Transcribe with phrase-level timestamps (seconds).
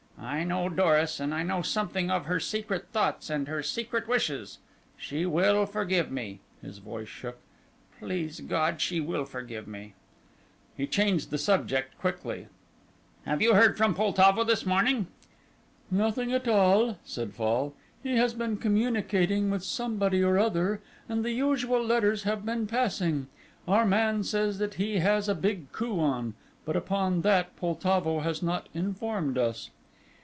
[0.23, 4.59] I know Doris, and I know something of her secret thoughts and her secret wishes.
[4.95, 7.39] She will forget me," his voice shook,
[7.97, 9.93] "please God she will forget me."
[10.77, 12.47] He changed the subject quickly.
[13.25, 15.07] "Have you heard from Poltavo this morning?"
[15.89, 17.73] "Nothing at all," said Fall;
[18.03, 23.25] "he has been communicating with somebody or other, and the usual letters have been passing.
[23.67, 28.43] Our man says that he has a big coup on, but upon that Poltavo has
[28.43, 29.71] not informed us."